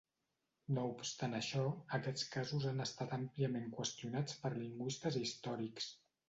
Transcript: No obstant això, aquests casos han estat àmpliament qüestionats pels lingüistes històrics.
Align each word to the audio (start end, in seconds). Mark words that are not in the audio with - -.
No 0.77 0.85
obstant 0.93 1.35
això, 1.39 1.65
aquests 1.97 2.25
casos 2.37 2.65
han 2.71 2.81
estat 2.87 3.13
àmpliament 3.19 3.69
qüestionats 3.77 4.41
pels 4.47 4.59
lingüistes 4.63 5.21
històrics. 5.23 5.93